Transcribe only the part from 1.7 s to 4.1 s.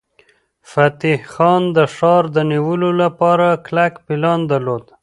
د ښار د نیولو لپاره کلک